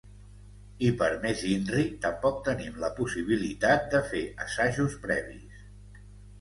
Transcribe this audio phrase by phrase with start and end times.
[0.87, 5.65] I per més inri, tampoc tenim la possibilitat de fer assajos previs.